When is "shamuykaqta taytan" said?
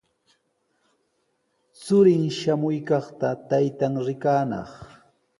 2.37-3.93